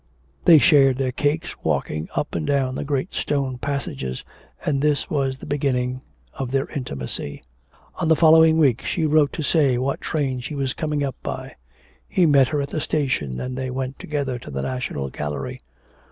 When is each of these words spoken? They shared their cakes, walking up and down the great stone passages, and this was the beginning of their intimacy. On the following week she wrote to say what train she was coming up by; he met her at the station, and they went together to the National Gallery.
They 0.45 0.57
shared 0.57 0.97
their 0.97 1.11
cakes, 1.11 1.55
walking 1.63 2.09
up 2.15 2.33
and 2.33 2.47
down 2.47 2.73
the 2.73 2.83
great 2.83 3.13
stone 3.13 3.59
passages, 3.59 4.25
and 4.65 4.81
this 4.81 5.11
was 5.11 5.37
the 5.37 5.45
beginning 5.45 6.01
of 6.33 6.49
their 6.49 6.65
intimacy. 6.69 7.43
On 7.97 8.07
the 8.07 8.15
following 8.15 8.57
week 8.57 8.81
she 8.81 9.05
wrote 9.05 9.31
to 9.33 9.43
say 9.43 9.77
what 9.77 10.01
train 10.01 10.39
she 10.39 10.55
was 10.55 10.73
coming 10.73 11.03
up 11.03 11.17
by; 11.21 11.55
he 12.09 12.25
met 12.25 12.47
her 12.47 12.59
at 12.63 12.69
the 12.69 12.81
station, 12.81 13.39
and 13.39 13.55
they 13.55 13.69
went 13.69 13.99
together 13.99 14.39
to 14.39 14.49
the 14.49 14.63
National 14.63 15.09
Gallery. 15.11 15.61